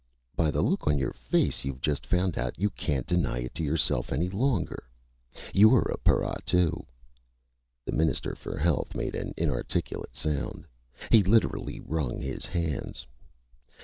[0.35, 3.63] By the look on your face you've just found out you can't deny it to
[3.63, 4.83] yourself any longer.
[5.53, 6.87] You're a para, too."
[7.85, 10.65] The Minister for Health made an inarticulate sound.
[11.11, 13.05] He literally wrung his hands.